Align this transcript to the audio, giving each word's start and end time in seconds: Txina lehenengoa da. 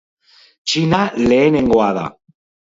Txina 0.69 1.01
lehenengoa 1.29 1.91
da. 2.01 2.07